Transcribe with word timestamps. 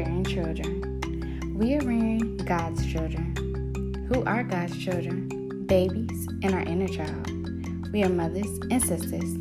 rearing 0.00 0.24
children. 0.24 1.54
We 1.58 1.74
are 1.74 1.80
rearing 1.80 2.38
God's 2.38 2.86
children. 2.90 4.06
Who 4.08 4.24
are 4.24 4.42
God's 4.42 4.76
children? 4.78 5.66
Babies 5.66 6.26
and 6.42 6.54
our 6.54 6.62
inner 6.62 6.88
child. 6.88 7.30
We 7.92 8.02
are 8.04 8.08
mothers 8.08 8.48
and 8.70 8.82
sisters. 8.82 9.34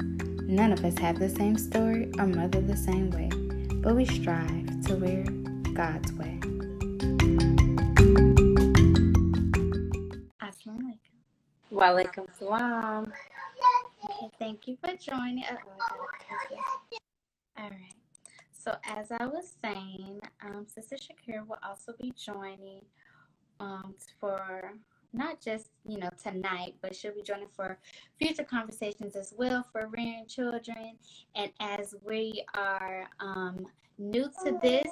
None 0.44 0.74
of 0.74 0.84
us 0.84 0.98
have 0.98 1.18
the 1.18 1.30
same 1.30 1.58
story 1.58 2.12
or 2.18 2.26
mother 2.26 2.60
the 2.60 2.76
same 2.76 3.10
way, 3.12 3.30
but 3.76 3.96
we 3.96 4.04
strive 4.06 4.82
to 4.88 4.96
rear 4.96 5.24
God's 5.74 6.12
way. 6.14 6.38
Assalamu 10.44 10.92
alaikum. 10.92 11.72
Walaikum 11.72 12.26
salam. 12.38 13.14
Thank 14.38 14.68
you 14.68 14.78
for 14.84 14.94
joining. 14.98 15.46
All 17.58 17.70
right. 17.70 17.96
So 18.52 18.76
as 18.84 19.10
I 19.10 19.26
was 19.26 19.54
saying, 19.62 20.20
um, 20.46 20.66
Sister 20.68 20.96
Shakura 20.96 21.46
will 21.48 21.60
also 21.64 21.94
be 22.00 22.14
joining 22.18 22.82
um, 23.60 23.96
for 24.20 24.74
not 25.12 25.42
just 25.42 25.70
you 25.86 25.98
know 25.98 26.10
tonight, 26.22 26.76
but 26.82 26.96
she'll 26.96 27.16
be 27.16 27.24
joining 27.24 27.48
for 27.56 27.78
future 28.18 28.44
conversations 28.44 29.16
as 29.16 29.34
well 29.38 29.66
for 29.72 29.88
rearing 29.88 30.26
children. 30.28 30.98
And 31.36 31.52
as 31.60 31.96
we 32.06 32.44
are 32.56 33.08
um, 33.20 33.66
new 33.98 34.30
to 34.44 34.58
this, 34.62 34.88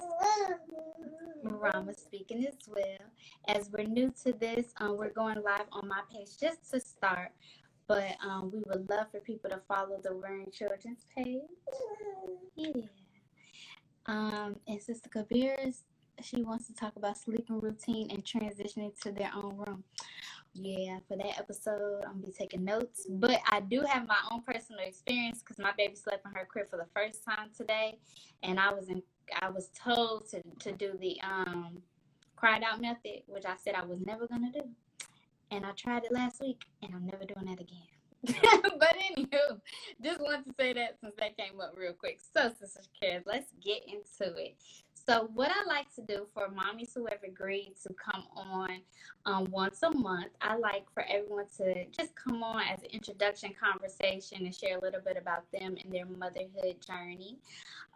Rama 1.43 1.93
speaking 1.93 2.45
as 2.45 2.55
well. 2.67 3.07
As 3.47 3.69
we're 3.71 3.87
new 3.87 4.13
to 4.23 4.33
this, 4.33 4.65
um, 4.77 4.97
we're 4.97 5.11
going 5.11 5.41
live 5.43 5.67
on 5.71 5.87
my 5.87 6.01
page 6.11 6.37
just 6.39 6.69
to 6.71 6.79
start. 6.79 7.31
But 7.87 8.17
um, 8.25 8.51
we 8.51 8.59
would 8.67 8.89
love 8.89 9.07
for 9.11 9.21
people 9.21 9.49
to 9.49 9.61
follow 9.65 9.97
the 10.03 10.13
Rearing 10.13 10.51
Children's 10.51 11.05
page. 11.15 11.39
Yeah. 12.55 12.81
Um, 14.07 14.55
and 14.67 14.81
Sister 14.81 15.09
Kabir's, 15.09 15.83
she 16.21 16.41
wants 16.41 16.67
to 16.67 16.73
talk 16.73 16.95
about 16.95 17.17
sleeping 17.17 17.59
routine 17.59 18.09
and 18.09 18.23
transitioning 18.23 18.99
to 19.01 19.11
their 19.11 19.31
own 19.35 19.57
room. 19.57 19.83
Yeah, 20.53 20.97
for 21.07 21.17
that 21.17 21.37
episode, 21.37 22.03
I'm 22.05 22.13
gonna 22.13 22.27
be 22.27 22.31
taking 22.31 22.63
notes. 22.63 23.05
But 23.09 23.41
I 23.49 23.59
do 23.59 23.81
have 23.81 24.07
my 24.07 24.17
own 24.31 24.41
personal 24.41 24.81
experience 24.83 25.39
because 25.39 25.59
my 25.59 25.71
baby 25.77 25.95
slept 25.95 26.25
in 26.25 26.31
her 26.31 26.45
crib 26.45 26.69
for 26.69 26.77
the 26.77 26.87
first 26.95 27.23
time 27.23 27.49
today, 27.55 27.99
and 28.43 28.59
I 28.59 28.73
was 28.73 28.89
in. 28.89 29.03
I 29.41 29.49
was 29.49 29.69
told 29.77 30.27
to 30.29 30.41
to 30.59 30.71
do 30.71 30.97
the 30.99 31.19
um 31.21 31.77
cried 32.35 32.63
out 32.63 32.81
method, 32.81 33.23
which 33.27 33.45
I 33.45 33.55
said 33.57 33.75
I 33.75 33.85
was 33.85 33.99
never 33.99 34.25
gonna 34.25 34.51
do, 34.51 34.63
and 35.51 35.65
I 35.65 35.71
tried 35.71 36.05
it 36.05 36.11
last 36.11 36.41
week, 36.41 36.63
and 36.81 36.95
I'm 36.95 37.05
never 37.05 37.25
doing 37.25 37.45
that 37.45 37.61
again. 37.61 37.96
but 38.79 38.95
anywho, 38.97 39.59
just 40.03 40.19
want 40.19 40.45
to 40.45 40.53
say 40.59 40.73
that 40.73 40.97
since 41.01 41.13
that 41.19 41.37
came 41.37 41.59
up 41.61 41.73
real 41.77 41.93
quick. 41.93 42.19
So, 42.33 42.51
Sister 42.59 42.81
Cares, 42.99 43.23
let's 43.25 43.51
get 43.63 43.83
into 43.85 44.35
it. 44.35 44.55
So, 45.09 45.29
what 45.35 45.49
I 45.51 45.63
like 45.65 45.93
to 45.95 46.01
do 46.01 46.25
for 46.33 46.49
mommies 46.49 46.93
who 46.93 47.05
have 47.05 47.23
agreed 47.23 47.75
to 47.83 47.93
come 47.93 48.25
on 48.35 48.81
um, 49.25 49.47
once 49.51 49.81
a 49.83 49.91
month, 49.91 50.31
I 50.41 50.57
like 50.57 50.85
for 50.93 51.03
everyone 51.07 51.45
to 51.57 51.85
just 51.85 52.13
come 52.15 52.43
on 52.43 52.61
as 52.63 52.79
an 52.83 52.89
introduction 52.91 53.53
conversation 53.53 54.45
and 54.45 54.53
share 54.53 54.77
a 54.77 54.81
little 54.81 54.99
bit 54.99 55.15
about 55.15 55.49
them 55.51 55.77
and 55.81 55.93
their 55.93 56.05
motherhood 56.05 56.75
journey. 56.85 57.37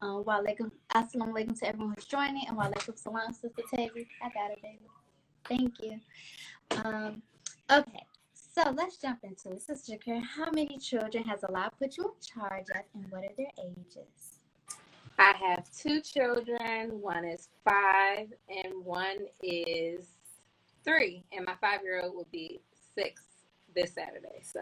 Um, 0.02 0.24
walaikum, 0.24 0.72
assalamu 0.96 1.34
alaikum 1.34 1.60
to 1.60 1.68
everyone 1.68 1.96
who's 1.96 2.06
joining, 2.06 2.48
and 2.48 2.58
walaikum 2.58 2.98
salam, 2.98 3.34
Sister 3.34 3.64
Tavi. 3.70 4.08
I 4.24 4.30
got 4.30 4.52
it, 4.52 4.62
baby. 4.62 4.80
Thank 5.46 5.74
you. 5.82 6.00
Um, 6.86 7.22
okay, 7.70 8.06
so 8.52 8.72
let's 8.72 8.98
jump 8.98 9.20
into 9.24 9.52
it. 9.52 9.62
Sister 9.62 9.94
Shakura, 9.94 10.22
how 10.24 10.52
many 10.52 10.78
children 10.78 11.24
has 11.24 11.44
Allah 11.44 11.72
put 11.80 11.98
you 11.98 12.04
in 12.04 12.12
charge 12.22 12.66
of, 12.70 12.84
and 12.94 13.10
what 13.10 13.24
are 13.24 13.36
their 13.38 13.52
ages? 13.64 14.40
I 15.18 15.34
have 15.38 15.70
two 15.72 16.02
children. 16.02 17.00
One 17.00 17.26
is 17.26 17.50
five, 17.64 18.28
and 18.50 18.84
one 18.84 19.18
is 19.42 20.06
three. 20.84 21.24
And 21.32 21.46
my 21.46 21.56
five 21.62 21.82
year 21.84 22.02
old 22.04 22.16
will 22.16 22.28
be 22.32 22.60
six 22.96 23.24
this 23.76 23.94
Saturday. 23.94 24.42
So. 24.44 24.60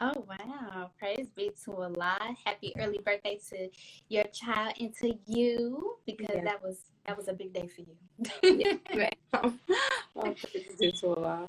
Oh 0.00 0.26
wow! 0.28 0.90
Praise 0.98 1.28
be 1.36 1.52
to 1.64 1.72
Allah. 1.72 2.18
Happy 2.44 2.72
early 2.80 2.98
birthday 2.98 3.38
to 3.50 3.68
your 4.08 4.24
child 4.24 4.74
and 4.80 4.92
to 4.96 5.16
you 5.26 5.96
because 6.04 6.34
yeah. 6.34 6.42
that 6.42 6.62
was 6.62 6.78
that 7.06 7.16
was 7.16 7.28
a 7.28 7.32
big 7.32 7.52
day 7.52 7.68
for 7.68 7.82
you. 7.82 8.78
yeah, 8.92 9.10
oh, 9.34 9.54
praise 10.16 10.76
be 10.80 10.90
to 10.90 11.06
Allah. 11.14 11.48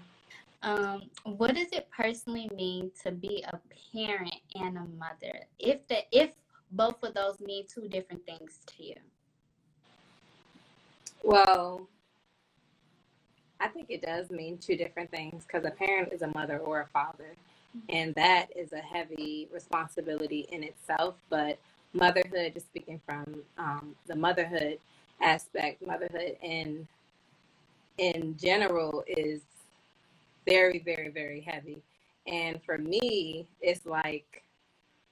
Um, 0.65 1.03
what 1.23 1.53
does 1.53 1.67
it 1.71 1.87
personally 1.95 2.49
mean 2.55 2.91
to 3.03 3.11
be 3.11 3.45
a 3.47 3.59
parent 3.93 4.35
and 4.55 4.77
a 4.77 4.85
mother? 4.97 5.45
If 5.59 5.87
the 5.87 5.99
if 6.11 6.31
both 6.71 7.03
of 7.03 7.13
those 7.13 7.39
mean 7.39 7.65
two 7.71 7.87
different 7.87 8.25
things 8.25 8.59
to 8.65 8.83
you. 8.83 8.95
Well, 11.23 11.87
I 13.59 13.67
think 13.67 13.87
it 13.89 14.01
does 14.01 14.31
mean 14.31 14.57
two 14.57 14.75
different 14.75 15.11
things 15.11 15.45
because 15.45 15.65
a 15.65 15.71
parent 15.71 16.11
is 16.11 16.23
a 16.23 16.27
mother 16.27 16.57
or 16.57 16.81
a 16.81 16.87
father, 16.87 17.35
mm-hmm. 17.77 17.95
and 17.95 18.15
that 18.15 18.47
is 18.55 18.73
a 18.73 18.79
heavy 18.79 19.47
responsibility 19.53 20.47
in 20.51 20.63
itself. 20.63 21.13
But 21.29 21.59
motherhood, 21.93 22.55
just 22.55 22.65
speaking 22.65 22.99
from 23.05 23.43
um, 23.59 23.95
the 24.07 24.15
motherhood 24.15 24.79
aspect, 25.21 25.85
motherhood 25.85 26.37
in 26.41 26.87
in 27.99 28.35
general 28.37 29.03
is 29.07 29.41
very, 30.45 30.79
very, 30.79 31.09
very 31.09 31.41
heavy. 31.41 31.81
And 32.27 32.61
for 32.63 32.77
me, 32.77 33.47
it's 33.61 33.85
like 33.85 34.43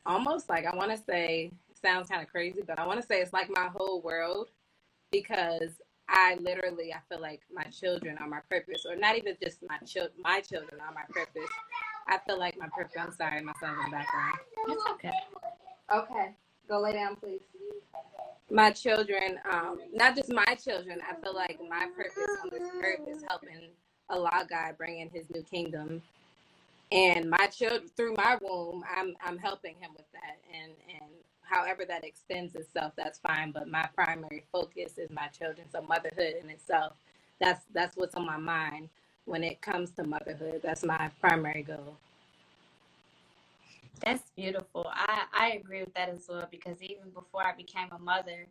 almost 0.06 0.50
like 0.50 0.66
I 0.66 0.76
want 0.76 0.92
to 0.92 0.98
say, 0.98 1.52
sounds 1.82 2.10
kind 2.10 2.22
of 2.22 2.30
crazy, 2.30 2.62
but 2.66 2.80
I 2.80 2.88
want 2.88 3.02
to 3.02 3.06
say 3.06 3.22
it's 3.22 3.34
like 3.34 3.50
my 3.50 3.70
whole 3.76 4.02
world 4.02 4.50
because 5.12 5.72
I 6.10 6.38
literally 6.42 6.94
I 6.94 7.00
feel 7.10 7.22
like 7.22 7.42
my 7.54 7.64
children 7.64 8.18
are 8.20 8.28
my 8.28 8.40
purpose, 8.50 8.86
or 8.88 8.96
not 8.96 9.18
even 9.18 9.36
just 9.42 9.60
my 9.68 9.78
child, 9.80 10.10
my 10.22 10.42
children 10.42 10.80
are 10.82 10.94
my 10.94 11.04
purpose. 11.10 11.50
I 12.08 12.20
feel 12.26 12.38
like 12.38 12.58
my 12.58 12.68
purpose. 12.76 12.96
I'm 13.00 13.14
sorry, 13.14 13.42
my 13.42 13.54
son's 13.60 13.78
in 13.86 13.92
the 13.92 13.98
background. 13.98 14.38
It's 14.68 14.84
okay. 14.92 15.12
Okay, 15.94 16.36
go 16.68 16.82
lay 16.82 16.94
down, 16.94 17.16
please. 17.16 17.42
My 18.52 18.72
children, 18.72 19.40
um, 19.52 19.80
not 19.94 20.16
just 20.16 20.32
my 20.32 20.56
children. 20.64 21.00
I 21.10 21.16
feel 21.22 21.34
like 21.34 21.60
my 21.70 21.88
purpose 21.96 22.38
on 22.44 22.50
this 22.52 22.70
earth 22.84 23.08
is 23.08 23.24
helping 23.28 23.70
Allah 24.10 24.46
God 24.50 24.78
bring 24.78 25.00
in 25.00 25.10
His 25.10 25.30
new 25.34 25.44
kingdom, 25.44 26.02
and 26.92 27.30
my 27.30 27.48
children 27.48 27.90
through 27.98 28.16
my 28.16 28.38
womb, 28.42 28.84
I'm 28.96 29.16
I'm 29.24 29.38
helping 29.38 29.76
Him 29.76 29.92
with 29.98 30.12
that, 30.14 30.38
and 30.54 30.74
and 30.90 31.12
however 31.44 31.86
that 31.88 32.04
extends 32.06 32.56
itself, 32.56 32.94
that's 32.98 33.20
fine. 33.20 33.52
But 33.52 33.68
my 33.70 33.88
primary 33.96 34.46
focus 34.52 34.98
is 34.98 35.10
my 35.12 35.28
children. 35.28 35.68
So 35.72 35.82
motherhood 35.82 36.36
in 36.42 36.50
itself, 36.50 36.94
that's 37.40 37.66
that's 37.74 37.98
what's 37.98 38.16
on 38.16 38.26
my 38.26 38.38
mind 38.38 38.90
when 39.26 39.44
it 39.44 39.62
comes 39.62 39.92
to 39.92 40.04
motherhood. 40.04 40.62
That's 40.64 40.84
my 40.84 41.12
primary 41.22 41.64
goal. 41.64 41.98
That's 44.06 44.32
beautiful. 44.36 44.88
I, 44.92 45.24
I 45.34 45.52
agree 45.52 45.82
with 45.82 45.94
that 45.96 46.10
as 46.10 46.26
well 46.30 46.48
because 46.52 46.82
even 46.82 47.10
before 47.14 47.46
I 47.48 47.56
became 47.56 47.90
a 47.92 48.00
mother, 48.00 48.48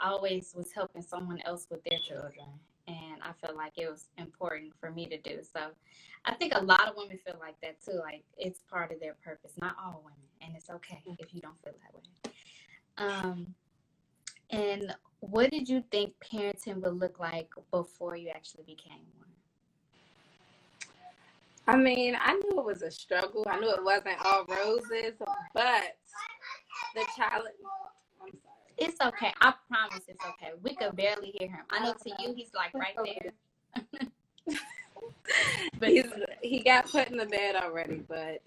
I 0.00 0.10
always 0.10 0.54
was 0.56 0.72
helping 0.72 1.02
someone 1.02 1.40
else 1.46 1.66
with 1.70 1.84
their 1.84 1.98
children 1.98 2.46
and 2.88 3.22
I 3.22 3.32
felt 3.40 3.56
like 3.56 3.72
it 3.76 3.90
was 3.90 4.08
important 4.18 4.72
for 4.80 4.90
me 4.90 5.06
to 5.06 5.18
do. 5.18 5.40
So 5.42 5.70
I 6.24 6.34
think 6.34 6.52
a 6.54 6.62
lot 6.62 6.88
of 6.88 6.96
women 6.96 7.18
feel 7.24 7.36
like 7.40 7.60
that 7.62 7.82
too. 7.84 7.98
Like 7.98 8.24
it's 8.36 8.60
part 8.70 8.92
of 8.92 9.00
their 9.00 9.16
purpose. 9.24 9.52
Not 9.60 9.76
all 9.82 10.02
women, 10.04 10.18
and 10.40 10.54
it's 10.56 10.70
okay 10.70 11.02
mm. 11.08 11.16
if 11.18 11.34
you 11.34 11.40
don't 11.40 11.60
feel 11.64 11.74
that 11.82 11.94
way. 11.94 12.02
Um, 12.98 13.54
and 14.50 14.94
what 15.20 15.50
did 15.50 15.68
you 15.68 15.82
think 15.90 16.14
parenting 16.20 16.82
would 16.82 16.98
look 16.98 17.18
like 17.18 17.50
before 17.70 18.16
you 18.16 18.28
actually 18.28 18.64
became 18.64 19.02
one? 19.18 19.26
I 21.68 21.76
mean, 21.76 22.16
I 22.20 22.34
knew 22.34 22.60
it 22.60 22.64
was 22.64 22.82
a 22.82 22.90
struggle. 22.90 23.44
I 23.48 23.58
knew 23.58 23.70
it 23.70 23.82
wasn't 23.82 24.24
all 24.24 24.44
roses, 24.46 25.14
but 25.52 25.96
the 26.94 27.04
challenge 27.16 27.56
it's 28.78 29.00
okay. 29.00 29.32
I 29.40 29.54
promise 29.68 30.04
it's 30.08 30.24
okay. 30.24 30.52
We 30.62 30.74
could 30.74 30.96
barely 30.96 31.34
hear 31.38 31.48
him. 31.48 31.64
I 31.70 31.84
know 31.84 31.94
to 31.94 32.10
you 32.22 32.34
he's 32.34 32.52
like 32.54 32.74
right 32.74 32.96
there. 33.04 33.32
but 35.78 35.88
he's 35.88 36.12
he 36.42 36.60
got 36.60 36.90
put 36.90 37.08
in 37.08 37.16
the 37.16 37.26
bed 37.26 37.56
already, 37.56 38.02
but 38.08 38.42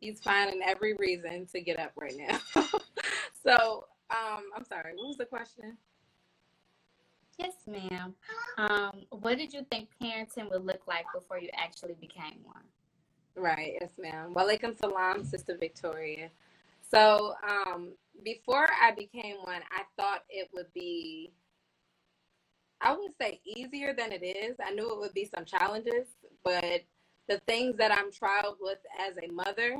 he's 0.00 0.20
finding 0.20 0.62
every 0.64 0.94
reason 0.94 1.46
to 1.52 1.60
get 1.60 1.78
up 1.78 1.92
right 1.96 2.16
now. 2.16 2.38
so 3.44 3.86
um 4.10 4.44
I'm 4.56 4.64
sorry, 4.64 4.92
what 4.94 5.08
was 5.08 5.16
the 5.16 5.26
question? 5.26 5.76
Yes, 7.38 7.54
ma'am. 7.66 8.14
Um, 8.58 9.02
what 9.10 9.38
did 9.38 9.52
you 9.52 9.64
think 9.70 9.88
parenting 10.00 10.50
would 10.50 10.64
look 10.64 10.82
like 10.86 11.06
before 11.14 11.38
you 11.38 11.48
actually 11.56 11.94
became 12.00 12.36
one? 12.44 12.62
Right, 13.34 13.72
yes, 13.80 13.92
ma'am. 13.98 14.34
Walaikum 14.34 14.78
salam, 14.78 15.24
Sister 15.24 15.56
Victoria. 15.58 16.28
So, 16.82 17.34
um, 17.48 17.92
before 18.24 18.68
I 18.80 18.92
became 18.92 19.36
one, 19.44 19.62
I 19.72 19.82
thought 19.96 20.24
it 20.28 20.48
would 20.54 20.72
be, 20.74 21.32
I 22.80 22.94
would 22.96 23.12
say 23.20 23.40
easier 23.44 23.94
than 23.94 24.12
it 24.12 24.24
is. 24.24 24.56
I 24.64 24.72
knew 24.72 24.90
it 24.92 24.98
would 24.98 25.14
be 25.14 25.30
some 25.34 25.44
challenges, 25.44 26.08
but 26.44 26.82
the 27.28 27.40
things 27.46 27.76
that 27.78 27.92
I'm 27.92 28.10
trialed 28.10 28.56
with 28.60 28.78
as 29.00 29.14
a 29.22 29.32
mother, 29.32 29.78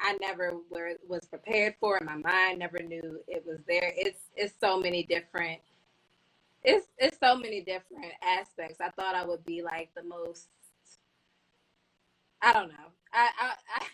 I 0.00 0.16
never 0.20 0.52
were, 0.70 0.94
was 1.08 1.24
prepared 1.26 1.76
for 1.80 1.98
in 1.98 2.06
my 2.06 2.16
mind, 2.16 2.60
never 2.60 2.78
knew 2.80 3.20
it 3.28 3.44
was 3.46 3.60
there. 3.68 3.92
It's, 3.96 4.20
it's 4.36 4.54
so 4.60 4.78
many 4.78 5.04
different 5.04 5.60
it's 6.64 6.86
it's 6.98 7.18
so 7.20 7.36
many 7.36 7.60
different 7.62 8.12
aspects. 8.22 8.80
I 8.80 8.90
thought 8.90 9.14
I 9.14 9.24
would 9.24 9.44
be 9.44 9.62
like 9.62 9.90
the 9.96 10.02
most. 10.04 10.48
I 12.42 12.52
don't 12.52 12.68
know. 12.68 12.92
I 13.12 13.30
I 13.40 13.54
I, 13.76 13.86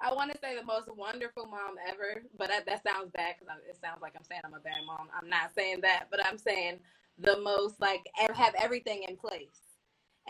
I 0.00 0.14
want 0.14 0.32
to 0.32 0.38
say 0.38 0.56
the 0.56 0.64
most 0.64 0.88
wonderful 0.94 1.46
mom 1.46 1.76
ever, 1.88 2.22
but 2.38 2.48
that, 2.48 2.66
that 2.66 2.82
sounds 2.84 3.10
bad 3.14 3.36
because 3.38 3.54
it 3.68 3.76
sounds 3.80 4.02
like 4.02 4.14
I'm 4.16 4.24
saying 4.24 4.42
I'm 4.44 4.54
a 4.54 4.60
bad 4.60 4.78
mom. 4.86 5.08
I'm 5.20 5.28
not 5.28 5.54
saying 5.54 5.80
that, 5.82 6.06
but 6.10 6.24
I'm 6.24 6.38
saying 6.38 6.80
the 7.18 7.38
most 7.40 7.80
like 7.80 8.06
have 8.34 8.54
everything 8.58 9.04
in 9.08 9.16
place. 9.16 9.60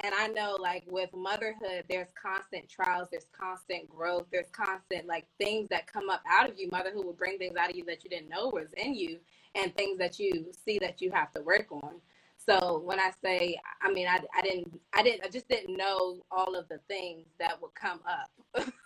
And 0.03 0.15
I 0.15 0.29
know 0.29 0.57
like 0.61 0.85
with 0.89 1.11
motherhood, 1.15 1.85
there's 1.89 2.09
constant 2.21 2.69
trials, 2.69 3.09
there's 3.11 3.27
constant 3.39 3.89
growth, 3.89 4.27
there's 4.31 4.51
constant 4.53 5.07
like 5.07 5.27
things 5.41 5.69
that 5.71 5.91
come 5.91 6.11
up 6.11 6.23
out 6.31 6.51
of 6.51 6.59
you. 6.59 6.69
Motherhood 6.71 7.05
will 7.05 7.15
bring 7.15 7.39
things 7.39 7.57
out 7.57 7.71
of 7.71 7.77
you 7.77 7.85
that 7.87 8.05
you 8.05 8.11
didn't 8.11 8.29
know 8.29 8.49
was 8.49 8.73
in 8.77 8.95
you 8.95 9.19
and 9.55 9.75
things 9.77 9.99
that 9.99 10.19
you 10.19 10.53
see 10.65 10.79
that 10.81 11.01
you 11.01 11.11
have 11.13 11.33
to 11.33 11.43
work 11.43 11.67
on. 11.73 12.01
So 12.39 12.81
when 12.85 13.01
I 13.01 13.11
say, 13.25 13.59
I 13.83 13.93
mean, 13.93 14.07
I, 14.07 14.21
I 14.37 14.43
didn't, 14.43 14.81
I 14.95 15.03
didn't, 15.03 15.25
I 15.25 15.29
just 15.29 15.49
didn't 15.49 15.77
know 15.77 16.25
all 16.31 16.55
of 16.57 16.69
the 16.69 16.79
things 16.89 17.27
that 17.41 17.61
would 17.61 17.75
come 17.75 18.01
up 18.07 18.31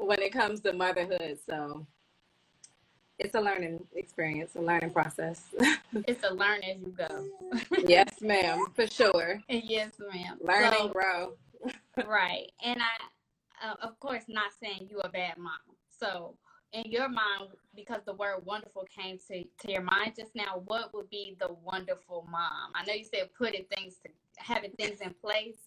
when 0.00 0.20
it 0.20 0.32
comes 0.32 0.60
to 0.60 0.72
motherhood. 0.72 1.38
So 1.46 1.86
it's 3.18 3.34
a 3.34 3.40
learning 3.40 3.84
experience, 3.94 4.56
a 4.56 4.60
learning 4.60 4.90
process. 4.90 5.42
it's 6.06 6.24
a 6.24 6.32
learn 6.32 6.62
as 6.64 6.80
you 6.80 6.94
go. 6.96 7.26
yes, 7.86 8.08
ma'am, 8.20 8.66
for 8.74 8.86
sure. 8.86 9.40
Yes, 9.48 9.92
ma'am. 10.12 10.38
Learn 10.42 10.72
so, 10.72 10.84
and 10.84 10.92
grow. 10.92 11.32
right, 12.08 12.50
and 12.64 12.80
I, 12.80 13.68
uh, 13.68 13.74
of 13.82 14.00
course, 14.00 14.24
not 14.28 14.52
saying 14.62 14.88
you 14.90 14.98
a 15.00 15.08
bad 15.08 15.36
mom. 15.36 15.52
So 15.98 16.34
in 16.72 16.90
your 16.90 17.08
mind, 17.08 17.50
because 17.76 18.00
the 18.06 18.14
word 18.14 18.46
wonderful 18.46 18.86
came 18.96 19.18
to, 19.28 19.42
to 19.42 19.72
your 19.72 19.82
mind 19.82 20.14
just 20.18 20.34
now, 20.34 20.62
what 20.66 20.94
would 20.94 21.10
be 21.10 21.36
the 21.38 21.54
wonderful 21.62 22.26
mom? 22.30 22.72
I 22.74 22.84
know 22.86 22.94
you 22.94 23.04
said 23.04 23.28
putting 23.36 23.64
things 23.76 23.96
to 24.04 24.10
having 24.38 24.70
things 24.72 25.00
in 25.02 25.14
place, 25.20 25.58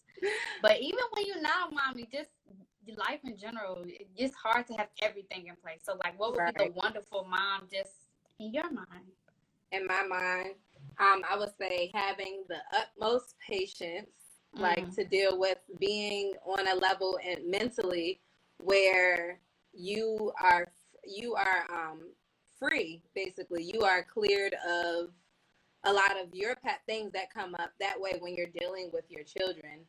but 0.62 0.80
even 0.80 1.00
when 1.12 1.26
you're 1.26 1.42
not 1.42 1.72
a 1.72 1.76
mom, 1.76 1.98
you 1.98 2.06
just 2.12 2.30
life 2.98 3.20
in 3.24 3.38
general, 3.38 3.84
it's 4.16 4.36
hard 4.36 4.68
to 4.68 4.74
have 4.74 4.90
everything 5.02 5.48
in 5.48 5.56
place. 5.56 5.80
So, 5.84 5.98
like, 6.04 6.20
what 6.20 6.32
would 6.32 6.40
right. 6.40 6.58
be 6.58 6.66
the 6.66 6.72
wonderful 6.72 7.26
mom 7.30 7.68
just 7.72 7.92
in 8.40 8.54
your 8.54 8.70
mind? 8.72 9.08
In 9.72 9.88
my 9.88 10.04
mind, 10.04 10.56
um, 11.00 11.22
I 11.30 11.38
would 11.38 11.52
say 11.60 11.92
having 11.94 12.44
the 12.48 12.58
utmost 12.78 13.36
patience, 13.48 14.10
mm. 14.56 14.62
like 14.62 14.94
to 14.96 15.06
deal 15.06 15.40
with 15.40 15.58
being 15.80 16.34
on 16.46 16.68
a 16.68 16.76
level 16.76 17.18
and 17.26 17.50
mentally 17.50 18.20
where 18.58 19.40
you 19.74 20.32
are 20.42 20.72
you 21.06 21.36
are 21.36 21.66
um, 21.72 22.02
free. 22.60 23.02
Basically, 23.16 23.64
you 23.64 23.82
are 23.82 24.04
cleared 24.04 24.56
of 24.68 25.10
a 25.86 25.92
lot 25.92 26.12
of 26.22 26.34
your 26.34 26.56
pet 26.56 26.82
things 26.86 27.12
that 27.14 27.34
come 27.34 27.56
up. 27.56 27.72
That 27.80 28.00
way, 28.00 28.18
when 28.20 28.36
you're 28.36 28.48
dealing 28.48 28.90
with 28.94 29.06
your 29.10 29.24
children, 29.24 29.80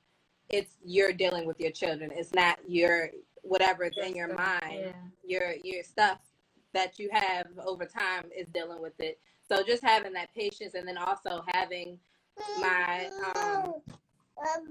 it's 0.50 0.76
you're 0.85 1.12
dealing 1.12 1.46
with 1.46 1.61
your 1.61 1.70
children. 1.70 2.11
It's 2.14 2.32
not 2.32 2.58
your 2.69 3.11
whatever's 3.43 3.96
in 4.02 4.14
your 4.14 4.35
mind. 4.35 4.62
Yeah. 4.62 4.93
Your 5.25 5.55
your 5.62 5.82
stuff 5.82 6.19
that 6.73 6.99
you 6.99 7.08
have 7.12 7.46
over 7.64 7.85
time 7.85 8.25
is 8.37 8.46
dealing 8.52 8.82
with 8.82 8.99
it. 8.99 9.19
So 9.49 9.62
just 9.62 9.82
having 9.82 10.12
that 10.14 10.35
patience, 10.35 10.75
and 10.75 10.87
then 10.87 10.99
also 10.99 11.44
having 11.49 11.99
my 12.61 13.11
um, 13.37 13.75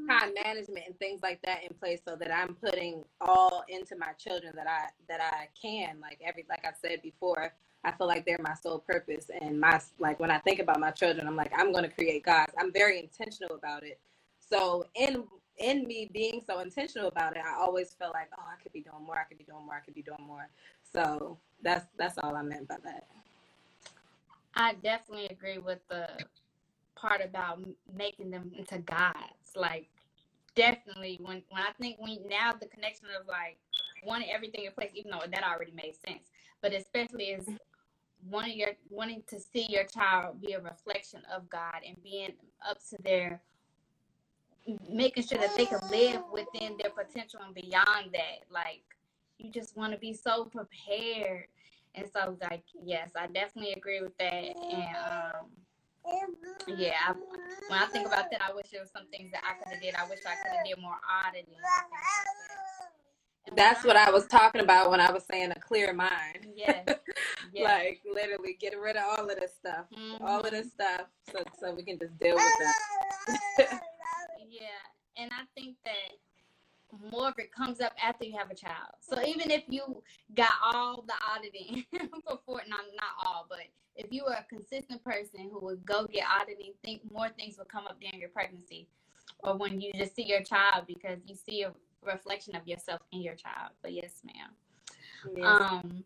time 0.09 0.33
management 0.43 0.85
and 0.87 0.99
things 0.99 1.21
like 1.21 1.41
that 1.43 1.63
in 1.63 1.73
place, 1.75 2.01
so 2.05 2.15
that 2.15 2.31
I'm 2.33 2.55
putting 2.55 3.03
all 3.21 3.63
into 3.69 3.95
my 3.95 4.13
children 4.13 4.53
that 4.55 4.67
I 4.67 4.87
that 5.07 5.21
I 5.21 5.47
can. 5.59 5.99
Like 6.01 6.19
every 6.25 6.45
like 6.49 6.65
I 6.65 6.71
said 6.81 7.01
before, 7.01 7.53
I 7.83 7.91
feel 7.91 8.07
like 8.07 8.25
they're 8.25 8.39
my 8.41 8.55
sole 8.55 8.79
purpose, 8.79 9.29
and 9.41 9.59
my 9.59 9.79
like 9.99 10.19
when 10.19 10.31
I 10.31 10.39
think 10.39 10.59
about 10.59 10.79
my 10.79 10.91
children, 10.91 11.27
I'm 11.27 11.35
like 11.35 11.51
I'm 11.57 11.71
going 11.71 11.83
to 11.83 11.91
create 11.91 12.23
gods. 12.23 12.53
I'm 12.59 12.71
very 12.71 12.99
intentional 12.99 13.55
about 13.55 13.83
it. 13.83 13.99
So 14.39 14.85
in 14.95 15.23
in 15.57 15.85
me 15.85 16.09
being 16.13 16.41
so 16.45 16.59
intentional 16.59 17.07
about 17.07 17.35
it, 17.35 17.43
I 17.45 17.55
always 17.59 17.93
felt 17.93 18.13
like, 18.13 18.29
oh, 18.37 18.43
I 18.45 18.61
could 18.61 18.73
be 18.73 18.81
doing 18.81 19.03
more. 19.05 19.17
I 19.17 19.23
could 19.23 19.37
be 19.37 19.43
doing 19.43 19.65
more. 19.65 19.75
I 19.75 19.79
could 19.79 19.95
be 19.95 20.01
doing 20.01 20.25
more. 20.25 20.49
So 20.91 21.37
that's 21.61 21.85
that's 21.97 22.17
all 22.17 22.35
I 22.35 22.41
meant 22.41 22.67
by 22.67 22.77
that. 22.83 23.07
I 24.55 24.73
definitely 24.83 25.27
agree 25.27 25.57
with 25.57 25.79
the 25.89 26.07
part 26.95 27.21
about 27.23 27.59
making 27.95 28.31
them 28.31 28.51
into 28.57 28.79
gods. 28.79 29.55
Like, 29.55 29.89
definitely 30.55 31.19
when 31.21 31.43
when 31.49 31.61
I 31.61 31.71
think 31.79 31.97
we 32.01 32.19
now 32.27 32.53
the 32.53 32.67
connection 32.67 33.07
of 33.19 33.27
like 33.27 33.57
wanting 34.03 34.29
everything 34.31 34.65
in 34.65 34.71
place, 34.71 34.91
even 34.93 35.11
though 35.11 35.21
that 35.31 35.43
already 35.43 35.71
made 35.71 35.95
sense, 36.05 36.29
but 36.61 36.73
especially 36.73 37.25
is 37.25 37.47
wanting 38.29 38.57
your 38.57 38.69
wanting 38.89 39.23
to 39.27 39.39
see 39.39 39.65
your 39.69 39.83
child 39.83 40.41
be 40.41 40.53
a 40.53 40.61
reflection 40.61 41.21
of 41.33 41.49
God 41.49 41.81
and 41.85 42.01
being 42.03 42.33
up 42.67 42.77
to 42.89 42.97
their 43.03 43.41
making 44.89 45.23
sure 45.23 45.37
that 45.37 45.55
they 45.55 45.65
can 45.65 45.79
live 45.89 46.21
within 46.31 46.77
their 46.81 46.91
potential 46.91 47.39
and 47.45 47.53
beyond 47.53 48.11
that. 48.13 48.45
Like 48.49 48.83
you 49.37 49.51
just 49.51 49.75
want 49.75 49.93
to 49.93 49.99
be 49.99 50.13
so 50.13 50.45
prepared. 50.45 51.47
And 51.95 52.07
so 52.11 52.37
like 52.49 52.63
yes, 52.83 53.11
I 53.15 53.27
definitely 53.27 53.73
agree 53.73 54.01
with 54.01 54.17
that. 54.17 54.33
And 54.33 54.95
um 54.95 55.45
yeah, 56.67 56.95
I, 57.07 57.13
when 57.69 57.79
I 57.79 57.85
think 57.85 58.07
about 58.07 58.29
that, 58.31 58.41
I 58.41 58.53
wish 58.53 58.67
there 58.71 58.81
was 58.81 58.91
some 58.91 59.07
things 59.07 59.31
that 59.31 59.41
I 59.43 59.57
could 59.57 59.73
have 59.73 59.81
did. 59.81 59.95
I 59.95 60.07
wish 60.09 60.19
I 60.25 60.35
could 60.35 60.55
have 60.55 60.65
did 60.65 60.81
more 60.81 60.97
auditing. 61.25 61.55
That's 63.55 63.83
what 63.83 63.95
I 63.95 64.09
was 64.09 64.25
talking 64.27 64.61
about 64.61 64.89
when 64.89 64.99
I 64.99 65.11
was 65.11 65.23
saying 65.29 65.51
a 65.51 65.59
clear 65.59 65.93
mind. 65.93 66.47
Yes. 66.55 66.87
yes. 67.53 67.63
like 67.63 68.01
literally 68.11 68.57
get 68.59 68.77
rid 68.79 68.95
of 68.95 69.03
all 69.05 69.29
of 69.29 69.39
this 69.39 69.53
stuff, 69.53 69.85
mm-hmm. 69.95 70.23
all 70.23 70.41
of 70.41 70.51
this 70.51 70.71
stuff, 70.71 71.07
so 71.31 71.43
so 71.59 71.73
we 71.73 71.83
can 71.83 71.99
just 71.99 72.17
deal 72.19 72.35
with 72.35 73.59
it. 73.59 73.69
Yeah, 74.53 74.83
and 75.17 75.31
I 75.33 75.45
think 75.55 75.77
that 75.83 77.11
more 77.11 77.29
of 77.29 77.39
it 77.39 77.51
comes 77.51 77.81
up 77.81 77.93
after 78.01 78.25
you 78.25 78.37
have 78.37 78.51
a 78.51 78.55
child. 78.55 78.93
So 78.99 79.19
even 79.25 79.49
if 79.49 79.63
you 79.67 80.03
got 80.35 80.51
all 80.63 81.03
the 81.07 81.15
auditing 81.27 81.85
before, 81.91 82.61
not 82.67 82.81
not 82.95 83.25
all, 83.25 83.47
but 83.49 83.61
if 83.95 84.11
you 84.11 84.25
are 84.25 84.35
a 84.35 84.45
consistent 84.47 85.03
person 85.03 85.49
who 85.51 85.59
would 85.65 85.83
go 85.85 86.05
get 86.05 86.25
auditing, 86.39 86.73
think 86.83 87.01
more 87.11 87.29
things 87.29 87.57
will 87.57 87.65
come 87.65 87.87
up 87.87 87.99
during 87.99 88.19
your 88.19 88.29
pregnancy, 88.29 88.87
or 89.39 89.57
when 89.57 89.81
you 89.81 89.91
just 89.93 90.15
see 90.15 90.23
your 90.23 90.43
child 90.43 90.85
because 90.87 91.17
you 91.25 91.35
see 91.35 91.63
a 91.63 91.73
reflection 92.05 92.55
of 92.55 92.67
yourself 92.67 93.01
in 93.11 93.21
your 93.21 93.35
child. 93.35 93.71
But 93.81 93.93
yes, 93.93 94.21
ma'am. 94.23 94.51
Yes. 95.35 95.61
Um, 95.61 96.03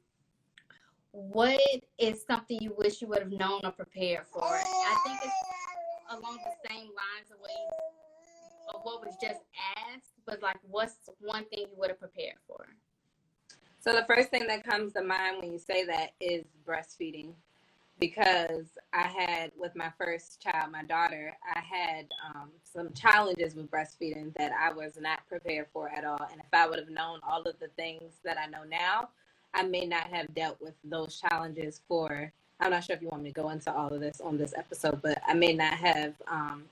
what 1.12 1.60
is 1.98 2.24
something 2.26 2.60
you 2.62 2.74
wish 2.78 3.02
you 3.02 3.08
would 3.08 3.20
have 3.20 3.32
known 3.32 3.62
or 3.64 3.72
prepared 3.72 4.26
for? 4.32 4.44
I 4.44 4.96
think 5.04 5.20
it's 5.24 5.34
along 6.10 6.38
the 6.44 6.70
same 6.70 6.88
lines 6.88 7.32
of 7.32 7.40
what 7.40 7.47
what 8.88 9.06
was 9.06 9.16
just 9.22 9.42
asked, 9.76 10.14
but 10.26 10.42
like 10.42 10.60
what's 10.70 11.10
one 11.20 11.44
thing 11.46 11.66
you 11.70 11.76
would 11.76 11.90
have 11.90 12.00
prepared 12.00 12.38
for? 12.48 12.66
So 13.80 13.92
the 13.92 14.06
first 14.06 14.30
thing 14.30 14.48
that 14.48 14.64
comes 14.64 14.94
to 14.94 15.04
mind 15.04 15.42
when 15.42 15.52
you 15.52 15.60
say 15.60 15.84
that 15.86 16.12
is 16.22 16.46
breastfeeding. 16.66 17.34
Because 18.00 18.68
I 18.94 19.08
had 19.08 19.52
with 19.58 19.76
my 19.76 19.92
first 19.98 20.40
child, 20.40 20.72
my 20.72 20.84
daughter, 20.84 21.34
I 21.56 21.60
had 21.60 22.06
um, 22.28 22.52
some 22.64 22.94
challenges 22.94 23.56
with 23.56 23.72
breastfeeding 23.72 24.36
that 24.38 24.52
I 24.52 24.72
was 24.72 25.00
not 25.02 25.28
prepared 25.28 25.66
for 25.74 25.90
at 25.90 26.06
all. 26.06 26.20
And 26.32 26.40
if 26.40 26.54
I 26.54 26.68
would 26.68 26.78
have 26.78 26.92
known 26.92 27.20
all 27.28 27.42
of 27.42 27.58
the 27.60 27.70
things 27.70 28.14
that 28.24 28.38
I 28.38 28.46
know 28.46 28.64
now, 28.70 29.10
I 29.56 29.64
may 29.64 29.88
not 29.88 30.04
have 30.14 30.34
dealt 30.36 30.62
with 30.62 30.76
those 30.84 31.20
challenges 31.20 31.82
for 31.88 32.32
I'm 32.60 32.72
not 32.72 32.84
sure 32.84 32.96
if 32.96 33.02
you 33.02 33.10
want 33.10 33.24
me 33.24 33.30
to 33.30 33.42
go 33.42 33.50
into 33.50 33.72
all 33.72 33.88
of 33.88 34.00
this 34.00 34.20
on 34.20 34.38
this 34.38 34.54
episode, 34.58 35.02
but 35.02 35.22
I 35.28 35.34
may 35.34 35.54
not 35.54 35.74
have 35.74 36.14
um, 36.28 36.64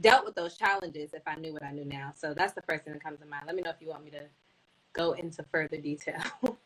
dealt 0.00 0.24
with 0.24 0.34
those 0.34 0.56
challenges 0.56 1.14
if 1.14 1.22
I 1.26 1.36
knew 1.36 1.52
what 1.52 1.62
I 1.62 1.72
knew 1.72 1.84
now. 1.84 2.12
So 2.16 2.34
that's 2.34 2.52
the 2.52 2.62
first 2.62 2.84
thing 2.84 2.92
that 2.92 3.02
comes 3.02 3.20
to 3.20 3.26
mind. 3.26 3.44
Let 3.46 3.56
me 3.56 3.62
know 3.62 3.70
if 3.70 3.80
you 3.80 3.88
want 3.88 4.04
me 4.04 4.10
to 4.10 4.22
go 4.92 5.12
into 5.12 5.44
further 5.50 5.76
detail. 5.76 6.22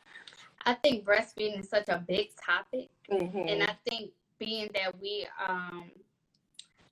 I 0.67 0.75
think 0.75 1.05
breastfeeding 1.05 1.61
is 1.61 1.69
such 1.69 1.89
a 1.89 2.05
big 2.07 2.31
topic, 2.37 2.91
mm-hmm. 3.11 3.49
and 3.49 3.63
I 3.63 3.75
think 3.89 4.11
being 4.39 4.69
that 4.75 5.01
we 5.01 5.27
um, 5.49 5.91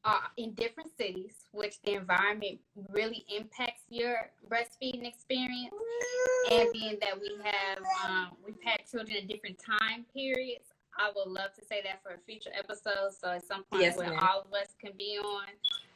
are 0.04 0.22
in 0.38 0.52
different 0.52 0.90
cities, 0.96 1.34
which 1.52 1.80
the 1.82 1.94
environment 1.94 2.60
really 2.88 3.26
impacts 3.34 3.82
your 3.90 4.30
breastfeeding 4.48 5.06
experience, 5.06 5.74
and 6.50 6.72
being 6.72 6.96
that 7.00 7.20
we 7.20 7.30
have 7.44 7.78
um, 8.06 8.30
we've 8.44 8.56
had 8.64 8.80
children 8.90 9.18
in 9.18 9.26
different 9.26 9.58
time 9.58 10.06
periods, 10.14 10.72
I 10.98 11.10
would 11.14 11.32
love 11.32 11.54
to 11.54 11.64
say 11.64 11.80
that 11.84 12.02
for 12.02 12.14
a 12.14 12.18
future 12.26 12.50
episode. 12.58 13.12
So 13.18 13.30
at 13.30 13.46
some 13.46 13.64
point 13.64 13.82
yes, 13.82 13.96
where 13.96 14.12
all 14.12 14.40
of 14.40 14.52
us 14.52 14.74
can 14.80 14.92
be 14.98 15.18
on, 15.22 15.46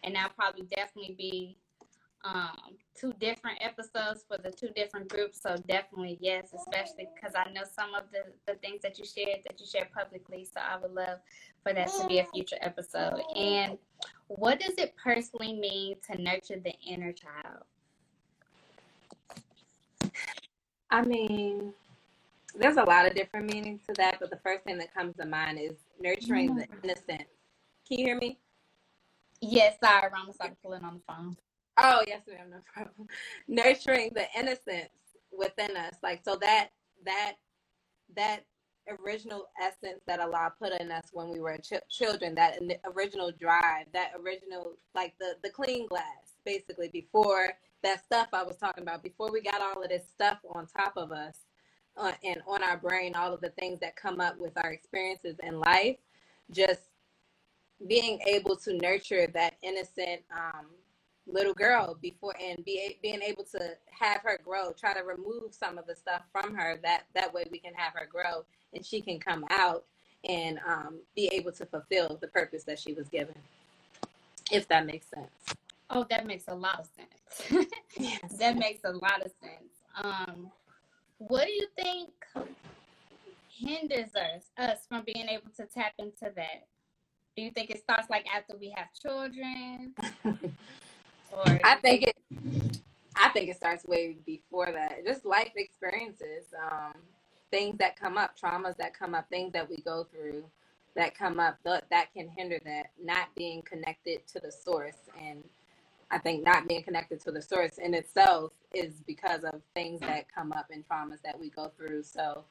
and 0.04 0.14
that'll 0.14 0.30
probably 0.30 0.66
definitely 0.75 1.14
be 1.16 1.56
um, 2.25 2.76
two 2.94 3.12
different 3.14 3.59
episodes 3.61 4.25
for 4.28 4.38
the 4.38 4.50
two 4.50 4.68
different 4.76 5.09
groups. 5.09 5.40
So 5.42 5.56
definitely 5.68 6.18
yes, 6.21 6.52
especially 6.56 7.09
because 7.14 7.35
I 7.35 7.50
know 7.50 7.62
some 7.71 7.94
of 7.94 8.04
the, 8.12 8.32
the 8.47 8.59
things 8.59 8.80
that 8.82 8.99
you 8.99 9.04
shared 9.04 9.40
that 9.44 9.61
you 9.61 9.66
shared 9.66 9.90
publicly. 9.92 10.44
So 10.44 10.61
I 10.61 10.78
would 10.78 10.92
love 10.92 11.18
for 11.62 11.73
that 11.73 11.88
to 12.00 12.06
be 12.06 12.18
a 12.18 12.26
future 12.26 12.59
episode. 12.61 13.21
And 13.37 13.78
what 14.28 14.61
does 14.61 14.75
it 14.78 14.94
personally 15.02 15.54
mean 15.54 15.97
to 16.11 16.21
nurture 16.21 16.61
the 16.62 16.75
inner 16.87 17.12
child? 17.12 17.64
I 20.90 21.02
mean, 21.02 21.73
there's 22.54 22.76
a 22.76 22.85
lot 22.85 23.06
of 23.06 23.14
different 23.14 23.52
meanings 23.52 23.80
to 23.88 23.94
that, 23.94 24.18
but 24.21 24.30
the 24.30 24.37
first 24.37 24.64
thing 24.64 24.76
that 24.78 24.92
comes 24.92 25.16
to 25.16 25.25
mind 25.25 25.59
is 25.59 25.73
nurturing 25.99 26.54
the 26.54 26.66
innocence. 26.82 27.28
Can 27.88 27.99
you 27.99 28.06
hear 28.06 28.18
me? 28.18 28.38
Yes, 29.43 29.79
sorry, 29.85 30.11
Rama 30.13 30.35
started 30.35 30.59
pulling 30.65 30.85
on 30.85 30.97
the 30.97 31.15
phone. 31.15 31.37
Oh 31.79 32.05
yes, 32.09 32.23
ma'am, 32.29 32.51
no 32.51 32.59
problem. 32.75 33.09
Nurturing 33.49 34.13
the 34.15 34.27
innocence 34.39 34.91
within 35.39 35.79
us, 35.79 35.95
like 36.03 36.23
so 36.25 36.37
that 36.43 36.71
that 37.07 37.35
that 38.17 38.43
original 39.05 39.47
essence 39.63 40.03
that 40.07 40.21
Allah 40.21 40.53
put 40.61 40.73
in 40.81 40.93
us 40.93 41.05
when 41.13 41.31
we 41.31 41.41
were 41.41 41.59
ch- 41.59 41.75
children, 41.91 42.35
that 42.37 42.59
original 42.97 43.33
drive, 43.33 43.87
that 43.95 44.13
original 44.21 44.75
like 44.95 45.15
the 45.21 45.37
the 45.45 45.51
clean 45.51 45.89
glass, 45.89 46.37
basically 46.47 46.89
before 46.89 47.51
that 47.85 48.05
stuff 48.05 48.29
I 48.35 48.45
was 48.45 48.57
talking 48.57 48.85
about, 48.85 49.05
before 49.05 49.33
we 49.33 49.43
got 49.43 49.63
all 49.63 49.83
of 49.83 49.91
this 49.91 50.09
stuff 50.09 50.39
on 50.55 50.67
top 50.69 50.95
of 50.97 51.13
us 51.13 51.37
uh, 51.99 52.13
and 52.25 52.43
on 52.49 52.65
our 52.65 52.79
brain, 52.79 53.15
all 53.17 53.35
of 53.35 53.43
the 53.43 53.51
things 53.61 53.81
that 53.81 53.97
come 53.97 54.21
up 54.21 54.39
with 54.39 54.53
our 54.65 54.73
experiences 54.73 55.37
in 55.45 55.61
life, 55.61 55.99
just 56.53 56.83
being 57.89 58.21
able 58.27 58.57
to 58.57 58.77
nurture 58.79 59.27
that 59.29 59.55
innocent 59.62 60.23
um, 60.33 60.67
little 61.27 61.55
girl 61.55 61.97
before 62.01 62.35
and 62.41 62.65
be 62.65 62.99
being 63.03 63.23
able 63.23 63.45
to 63.45 63.77
have 63.91 64.21
her 64.23 64.39
grow 64.45 64.73
try 64.73 64.93
to 64.93 65.05
remove 65.05 65.55
some 65.55 65.79
of 65.79 65.87
the 65.87 65.95
stuff 65.95 66.23
from 66.33 66.55
her 66.55 66.79
that 66.83 67.05
that 67.15 67.33
way 67.33 67.45
we 67.51 67.59
can 67.59 67.73
have 67.75 67.93
her 67.95 68.07
grow 68.07 68.45
and 68.75 68.85
she 68.85 69.01
can 69.01 69.19
come 69.21 69.45
out 69.51 69.85
and 70.25 70.59
um, 70.67 70.99
be 71.15 71.29
able 71.33 71.53
to 71.53 71.65
fulfill 71.67 72.19
the 72.21 72.29
purpose 72.29 72.65
that 72.65 72.79
she 72.79 72.93
was 72.93 73.09
given 73.09 73.35
if 74.51 74.69
that 74.69 74.87
makes 74.87 75.07
sense. 75.09 75.57
Oh 75.91 76.05
that 76.11 76.27
makes 76.27 76.45
a 76.49 76.55
lot 76.55 76.81
of 76.81 76.87
sense. 76.87 77.67
Yes. 77.99 78.39
that 78.39 78.57
makes 78.57 78.85
a 78.85 78.93
lot 78.93 79.21
of 79.25 79.31
sense. 79.41 79.73
Um, 80.03 80.51
what 81.19 81.45
do 81.45 81.53
you 81.53 81.67
think 81.77 82.11
hinders 83.49 84.15
us 84.17 84.51
us 84.59 84.87
from 84.89 85.05
being 85.05 85.29
able 85.29 85.51
to 85.57 85.67
tap 85.67 85.93
into 85.99 86.33
that 86.35 86.67
do 87.37 87.43
you 87.43 87.51
think 87.51 87.71
it 87.71 87.81
starts 87.81 88.11
like 88.11 88.27
after 88.35 88.57
we 88.57 88.71
have 88.77 88.89
children? 89.01 89.95
or 90.25 91.61
I 91.65 91.77
think 91.77 92.03
it 92.03 92.17
I 93.17 93.29
think 93.31 93.51
it 93.51 93.57
starts 93.57 93.85
way 93.85 94.17
before 94.27 94.73
that. 94.73 95.05
Just 95.05 95.25
life 95.25 95.53
experiences, 95.57 96.47
um, 96.71 96.95
things 97.51 97.77
that 97.79 97.99
come 97.99 98.17
up, 98.17 98.39
traumas 98.39 98.77
that 98.79 98.99
come 98.99 99.15
up, 99.15 99.29
things 99.29 99.53
that 99.53 99.69
we 99.69 99.77
go 99.83 100.05
through 100.05 100.45
that 100.95 101.15
come 101.17 101.41
up 101.41 101.59
that, 101.65 101.85
that 101.91 102.12
can 102.12 102.29
hinder 102.29 102.59
that 102.65 102.91
not 103.03 103.35
being 103.35 103.62
connected 103.62 104.27
to 104.29 104.41
the 104.41 104.53
source 104.53 105.09
and 105.21 105.43
I 106.11 106.19
think 106.19 106.45
not 106.45 106.69
being 106.69 106.83
connected 106.83 107.21
to 107.23 107.33
the 107.33 107.41
source 107.41 107.79
in 107.79 107.95
itself 107.95 108.53
is 108.75 109.01
because 109.07 109.45
of 109.45 109.62
things 109.75 110.01
that 110.01 110.27
come 110.33 110.53
up 110.53 110.67
and 110.71 110.87
traumas 110.87 111.23
that 111.25 111.39
we 111.41 111.49
go 111.49 111.73
through. 111.77 112.03
So 112.03 112.45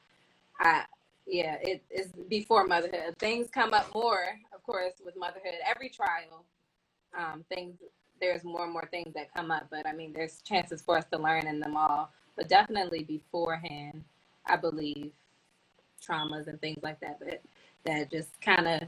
I 0.58 0.84
yeah, 1.26 1.56
it 1.62 1.84
is 1.88 2.08
before 2.28 2.66
motherhood. 2.66 3.16
Things 3.18 3.48
come 3.52 3.72
up 3.72 3.94
more, 3.94 4.38
of 4.62 4.66
course, 4.72 4.94
with 5.04 5.16
motherhood. 5.16 5.54
Every 5.66 5.88
trial, 5.88 6.44
um, 7.18 7.44
things 7.48 7.76
there's 8.20 8.44
more 8.44 8.64
and 8.64 8.72
more 8.72 8.88
things 8.90 9.12
that 9.14 9.34
come 9.34 9.50
up. 9.50 9.66
But 9.70 9.86
I 9.86 9.92
mean, 9.92 10.12
there's 10.12 10.40
chances 10.42 10.80
for 10.80 10.96
us 10.96 11.04
to 11.12 11.18
learn 11.18 11.46
in 11.46 11.58
them 11.60 11.76
all. 11.76 12.10
But 12.36 12.48
definitely 12.48 13.02
beforehand, 13.04 14.04
I 14.46 14.56
believe 14.56 15.10
traumas 16.00 16.46
and 16.48 16.60
things 16.60 16.82
like 16.82 17.00
that 17.00 17.18
that 17.20 17.42
that 17.84 18.10
just 18.10 18.40
kind 18.40 18.66
of 18.68 18.82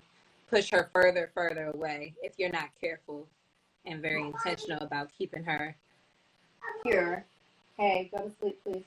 push 0.48 0.70
her 0.70 0.90
further, 0.92 1.30
further 1.34 1.72
away 1.74 2.14
if 2.22 2.34
you're 2.38 2.50
not 2.50 2.70
careful 2.80 3.26
and 3.86 4.00
very 4.00 4.22
intentional 4.22 4.80
about 4.80 5.10
keeping 5.16 5.44
her 5.44 5.76
pure. 6.82 7.24
Hey, 7.76 8.10
go 8.14 8.22
to 8.28 8.32
sleep, 8.40 8.58
please. 8.64 8.84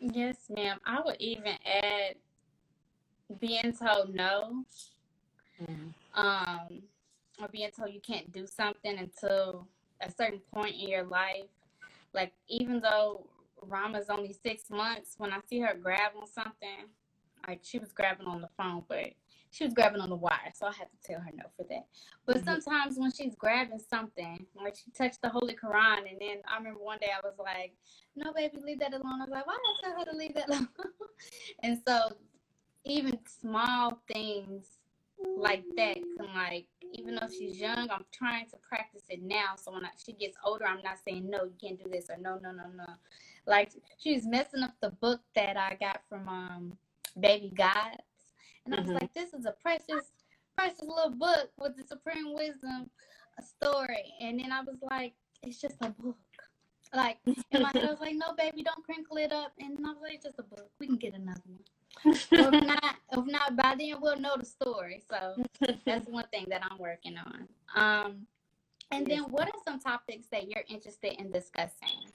Yes, 0.00 0.36
ma'am. 0.48 0.78
I 0.86 1.00
would 1.04 1.16
even 1.20 1.54
add 1.66 2.16
being 3.38 3.72
told 3.72 4.14
no, 4.14 4.64
mm. 5.62 5.92
um, 6.14 6.82
or 7.40 7.48
being 7.48 7.70
told 7.70 7.92
you 7.92 8.00
can't 8.00 8.30
do 8.32 8.46
something 8.46 8.98
until 8.98 9.66
a 10.00 10.10
certain 10.10 10.40
point 10.52 10.74
in 10.74 10.88
your 10.88 11.04
life. 11.04 11.48
Like 12.12 12.32
even 12.48 12.80
though 12.80 13.26
Rama's 13.62 14.08
only 14.08 14.32
six 14.32 14.70
months, 14.70 15.14
when 15.18 15.32
I 15.32 15.38
see 15.48 15.60
her 15.60 15.74
grab 15.74 16.12
on 16.20 16.26
something, 16.26 16.88
like 17.46 17.60
she 17.62 17.78
was 17.78 17.92
grabbing 17.92 18.26
on 18.26 18.40
the 18.40 18.48
phone, 18.56 18.84
but 18.88 19.12
she 19.50 19.64
was 19.64 19.72
grabbing 19.72 20.00
on 20.00 20.08
the 20.08 20.16
wire, 20.16 20.52
so 20.52 20.66
I 20.66 20.72
had 20.72 20.88
to 20.90 21.12
tell 21.12 21.20
her 21.20 21.30
no 21.32 21.44
for 21.56 21.64
that. 21.70 21.86
But 22.26 22.38
mm-hmm. 22.38 22.44
sometimes 22.44 22.98
when 22.98 23.12
she's 23.12 23.36
grabbing 23.36 23.78
something, 23.78 24.46
like 24.60 24.74
she 24.76 24.90
touched 24.90 25.22
the 25.22 25.28
Holy 25.28 25.54
Quran, 25.54 26.10
and 26.10 26.20
then 26.20 26.38
I 26.48 26.58
remember 26.58 26.80
one 26.80 26.98
day 27.00 27.10
I 27.16 27.24
was 27.24 27.34
like, 27.38 27.72
"No, 28.16 28.32
baby, 28.32 28.58
leave 28.64 28.80
that 28.80 28.94
alone." 28.94 29.20
I 29.20 29.24
was 29.24 29.30
like, 29.30 29.46
"Why 29.46 29.54
did 29.54 29.88
I 29.88 29.88
tell 29.88 29.98
her 30.00 30.10
to 30.10 30.16
leave 30.16 30.34
that 30.34 30.48
alone?" 30.48 30.68
and 31.62 31.80
so 31.86 32.16
even 32.84 33.18
small 33.40 34.00
things 34.12 34.66
like 35.36 35.64
that. 35.76 35.98
Like 36.34 36.66
even 36.94 37.16
though 37.16 37.28
she's 37.28 37.60
young 37.60 37.88
i'm 37.90 38.04
trying 38.12 38.46
to 38.46 38.56
practice 38.56 39.02
it 39.08 39.22
now. 39.22 39.54
So 39.56 39.72
when 39.72 39.84
I, 39.84 39.90
she 40.04 40.12
gets 40.12 40.36
older 40.44 40.66
i'm 40.66 40.82
not 40.82 40.98
saying 41.04 41.28
no 41.28 41.44
you 41.44 41.54
can't 41.60 41.82
do 41.82 41.90
this 41.90 42.06
or 42.08 42.16
no 42.20 42.38
no 42.42 42.52
no 42.52 42.64
no. 42.74 42.84
Like 43.46 43.72
she's 43.98 44.26
messing 44.26 44.62
up 44.62 44.74
the 44.80 44.90
book 44.90 45.20
that 45.34 45.56
i 45.56 45.76
got 45.78 46.00
from 46.08 46.28
um 46.28 46.72
baby 47.20 47.52
gods 47.54 47.98
and 48.64 48.74
i 48.74 48.78
was 48.78 48.88
mm-hmm. 48.88 48.94
like 48.94 49.14
this 49.14 49.34
is 49.34 49.44
a 49.46 49.54
precious 49.62 50.12
precious 50.56 50.80
little 50.82 51.10
book 51.10 51.50
with 51.58 51.76
the 51.76 51.84
supreme 51.84 52.34
wisdom 52.34 52.90
story. 53.40 54.14
And 54.20 54.38
then 54.38 54.52
i 54.52 54.60
was 54.60 54.76
like 54.90 55.14
it's 55.42 55.60
just 55.60 55.76
a 55.82 55.90
book. 55.90 56.16
Like 56.94 57.18
and 57.26 57.62
my 57.64 57.70
head 57.74 57.88
was 57.88 58.00
like 58.00 58.14
no 58.14 58.34
baby 58.36 58.62
don't 58.62 58.84
crinkle 58.84 59.16
it 59.16 59.32
up. 59.32 59.52
And 59.58 59.76
i 59.84 59.90
was 59.90 59.98
like 60.00 60.22
just 60.22 60.38
a 60.38 60.42
book. 60.44 60.70
We 60.78 60.86
can 60.86 60.96
get 60.96 61.14
another 61.14 61.42
one 61.46 61.58
if 62.04 62.30
not, 62.32 62.96
if 63.12 63.26
not 63.26 63.56
by 63.56 63.74
then 63.78 63.94
we'll 64.00 64.18
know 64.18 64.36
the 64.38 64.44
story. 64.44 65.02
So 65.10 65.42
that's 65.84 66.08
one 66.08 66.26
thing 66.32 66.46
that 66.48 66.62
I'm 66.68 66.78
working 66.78 67.16
on. 67.16 67.48
Um, 67.76 68.26
and 68.90 69.06
then 69.06 69.22
what 69.24 69.48
are 69.48 69.60
some 69.64 69.80
topics 69.80 70.26
that 70.30 70.48
you're 70.48 70.64
interested 70.68 71.14
in 71.18 71.30
discussing? 71.30 72.10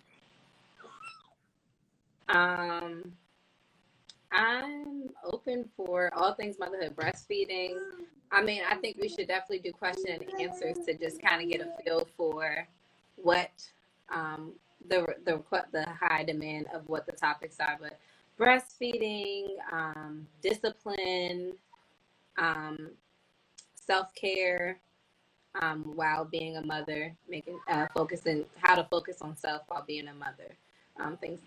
Um, 2.30 3.12
I'm 4.32 5.10
open 5.24 5.68
for 5.76 6.12
all 6.16 6.34
things 6.34 6.58
motherhood, 6.60 6.96
breastfeeding. 6.96 7.76
I 8.32 8.44
mean, 8.44 8.62
I 8.70 8.76
think 8.76 8.98
we 9.02 9.10
should 9.10 9.28
definitely 9.28 9.60
do 9.60 9.72
question 9.72 10.20
and 10.22 10.42
answers 10.42 10.86
to 10.86 10.94
just 10.96 11.22
kind 11.22 11.42
of 11.42 11.50
get 11.50 11.62
a 11.62 11.84
feel 11.84 12.08
for 12.16 12.68
what 13.16 13.52
um, 14.14 14.54
the 14.88 15.08
the 15.26 15.42
the 15.72 15.86
high 15.90 16.24
demand 16.24 16.68
of 16.74 16.88
what 16.88 17.08
the 17.08 17.12
topics 17.12 17.58
are. 17.60 17.78
But 17.82 18.00
breastfeeding, 18.40 19.48
um, 19.72 20.26
discipline, 20.42 21.54
um, 22.38 22.92
self 23.76 24.14
care, 24.16 24.80
um, 25.62 25.84
while 25.96 26.26
being 26.26 26.58
a 26.58 26.66
mother, 26.66 27.14
making 27.28 27.60
uh, 27.68 27.88
focusing 27.94 28.46
how 28.62 28.76
to 28.76 28.84
focus 28.90 29.18
on 29.22 29.36
self 29.36 29.64
while 29.68 29.84
being 29.86 30.08
a 30.08 30.14
mother. 30.14 30.56
Um, 31.00 31.18
things. 31.18 31.40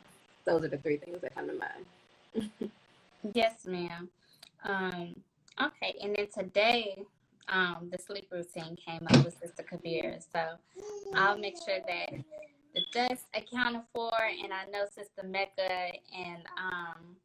Those 0.44 0.64
are 0.64 0.68
the 0.68 0.78
three 0.78 0.96
things 0.96 1.20
that 1.22 1.34
come 1.34 1.48
to 1.48 1.54
mind. 1.54 2.50
yes, 3.34 3.64
ma'am. 3.66 4.08
Um, 4.64 5.14
okay, 5.60 5.94
and 6.02 6.16
then 6.16 6.26
today, 6.36 7.04
um, 7.48 7.88
the 7.92 7.98
sleep 7.98 8.28
routine 8.32 8.76
came 8.76 9.06
up 9.10 9.24
with 9.24 9.38
Sister 9.38 9.62
Kabir, 9.62 10.18
so 10.32 10.56
I'll 11.14 11.38
make 11.38 11.56
sure 11.56 11.78
that 11.86 12.12
the 12.74 12.82
dust 12.92 13.26
accounted 13.34 13.82
for, 13.94 14.12
and 14.14 14.52
I 14.52 14.64
know 14.70 14.84
Sister 14.86 15.22
Mecca 15.24 15.92
and 16.16 16.42
um 16.56 17.16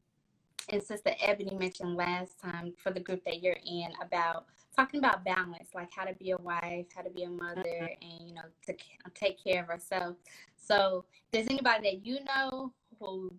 and 0.70 0.84
Sister 0.84 1.12
Ebony 1.22 1.56
mentioned 1.56 1.96
last 1.96 2.40
time 2.40 2.74
for 2.78 2.92
the 2.92 3.00
group 3.00 3.24
that 3.24 3.42
you're 3.42 3.56
in 3.66 3.88
about 4.02 4.48
talking 4.76 5.00
about 5.00 5.24
balance, 5.24 5.70
like 5.74 5.90
how 5.96 6.04
to 6.04 6.14
be 6.16 6.32
a 6.32 6.38
wife, 6.38 6.86
how 6.94 7.02
to 7.02 7.10
be 7.10 7.24
a 7.24 7.30
mother, 7.30 7.64
mm-hmm. 7.64 7.86
and 8.02 8.30
you 8.30 8.36
know 8.36 8.42
to 8.66 8.76
take 9.14 9.42
care 9.42 9.64
of 9.64 9.70
herself. 9.70 10.16
So, 10.58 11.06
there's 11.32 11.48
anybody 11.50 11.90
that 11.90 12.06
you 12.06 12.20
know 12.26 12.74
who, 13.00 13.34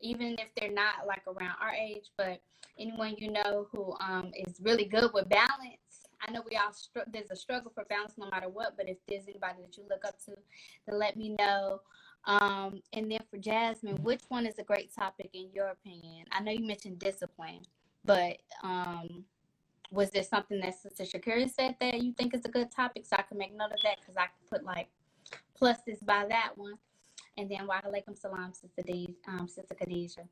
even 0.00 0.32
if 0.38 0.48
they're 0.56 0.72
not 0.72 1.06
like 1.06 1.22
around 1.26 1.56
our 1.60 1.72
age, 1.72 2.10
but 2.16 2.40
anyone 2.78 3.14
you 3.18 3.30
know 3.30 3.66
who 3.70 3.94
um, 4.00 4.32
is 4.34 4.58
really 4.60 4.86
good 4.86 5.10
with 5.12 5.28
balance 5.28 5.91
I 6.26 6.30
know 6.30 6.42
we 6.48 6.56
all 6.56 6.72
str- 6.72 7.08
there's 7.12 7.30
a 7.30 7.36
struggle 7.36 7.72
for 7.74 7.84
balance 7.84 8.14
no 8.16 8.28
matter 8.30 8.48
what, 8.48 8.76
but 8.76 8.88
if 8.88 8.98
there's 9.08 9.24
anybody 9.28 9.62
that 9.62 9.76
you 9.76 9.84
look 9.90 10.04
up 10.04 10.18
to, 10.26 10.34
then 10.86 10.98
let 10.98 11.16
me 11.16 11.34
know. 11.38 11.80
Um, 12.24 12.80
and 12.92 13.10
then 13.10 13.20
for 13.30 13.38
Jasmine, 13.38 14.02
which 14.02 14.22
one 14.28 14.46
is 14.46 14.58
a 14.58 14.62
great 14.62 14.94
topic 14.94 15.30
in 15.32 15.48
your 15.52 15.68
opinion? 15.68 16.26
I 16.30 16.40
know 16.40 16.52
you 16.52 16.64
mentioned 16.64 17.00
discipline, 17.00 17.62
but 18.04 18.36
um, 18.62 19.24
was 19.90 20.10
there 20.10 20.22
something 20.22 20.60
that 20.60 20.80
Sister 20.80 21.04
Shakura 21.04 21.50
said 21.50 21.76
that 21.80 22.00
you 22.00 22.12
think 22.12 22.34
is 22.34 22.44
a 22.44 22.48
good 22.48 22.70
topic 22.70 23.04
so 23.06 23.16
I 23.18 23.22
can 23.22 23.38
make 23.38 23.54
note 23.56 23.72
of 23.72 23.80
that 23.82 23.98
because 24.00 24.16
I 24.16 24.26
can 24.26 24.48
put 24.48 24.64
like 24.64 24.88
pluses 25.60 26.04
by 26.04 26.26
that 26.28 26.52
one. 26.56 26.74
And 27.36 27.50
then 27.50 27.66
wa 27.66 27.80
alaikum 27.80 28.18
salam, 28.18 28.52
Sister, 28.52 28.82
D, 28.86 29.16
um, 29.26 29.48
Sister 29.48 29.74
Khadijah. 29.74 30.28